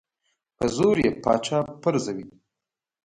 [0.57, 2.27] په زور یې پاچا پرزوي.